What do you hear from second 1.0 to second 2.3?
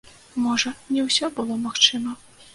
ўсё было магчыма!